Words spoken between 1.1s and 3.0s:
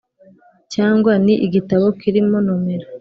ni igitabo kirimo numero